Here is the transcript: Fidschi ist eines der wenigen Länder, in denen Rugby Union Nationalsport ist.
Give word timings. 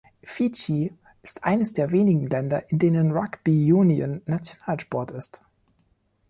Fidschi 0.25 0.91
ist 1.21 1.43
eines 1.43 1.73
der 1.73 1.91
wenigen 1.91 2.25
Länder, 2.25 2.67
in 2.71 2.79
denen 2.79 3.11
Rugby 3.15 3.71
Union 3.71 4.23
Nationalsport 4.25 5.11
ist. 5.11 5.43